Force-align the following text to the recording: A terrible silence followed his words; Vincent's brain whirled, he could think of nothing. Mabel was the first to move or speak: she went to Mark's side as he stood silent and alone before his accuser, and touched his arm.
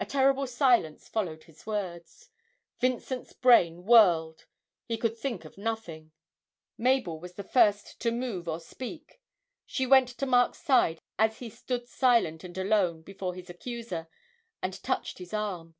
A 0.00 0.06
terrible 0.06 0.46
silence 0.46 1.06
followed 1.06 1.44
his 1.44 1.66
words; 1.66 2.30
Vincent's 2.80 3.34
brain 3.34 3.84
whirled, 3.84 4.46
he 4.86 4.96
could 4.96 5.18
think 5.18 5.44
of 5.44 5.58
nothing. 5.58 6.12
Mabel 6.78 7.20
was 7.20 7.34
the 7.34 7.44
first 7.44 8.00
to 8.00 8.10
move 8.10 8.48
or 8.48 8.58
speak: 8.58 9.20
she 9.66 9.86
went 9.86 10.08
to 10.08 10.24
Mark's 10.24 10.62
side 10.62 11.02
as 11.18 11.40
he 11.40 11.50
stood 11.50 11.86
silent 11.86 12.42
and 12.42 12.56
alone 12.56 13.02
before 13.02 13.34
his 13.34 13.50
accuser, 13.50 14.08
and 14.62 14.82
touched 14.82 15.18
his 15.18 15.34
arm. 15.34 15.74